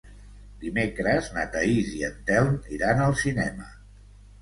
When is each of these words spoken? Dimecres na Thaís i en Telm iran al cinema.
Dimecres 0.63 1.27
na 1.37 1.45
Thaís 1.57 1.93
i 2.01 2.03
en 2.09 2.19
Telm 2.33 2.59
iran 2.79 3.07
al 3.11 3.19
cinema. 3.25 3.73